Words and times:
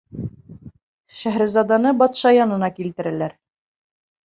Шәһрезаданы 1.17 1.93
батша 2.01 2.33
янына 2.39 2.73
килтерәләр. 2.81 3.39